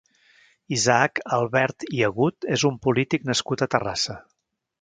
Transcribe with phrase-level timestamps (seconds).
[0.77, 4.21] Isaac Albert i Agut és un polític nascut a Terrassa.